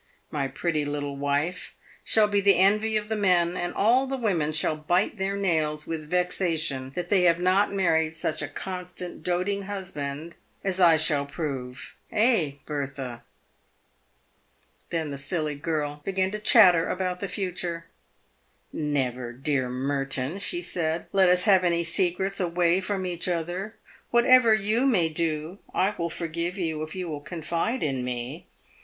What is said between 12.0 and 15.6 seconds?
eh, Bertha?" Then the silly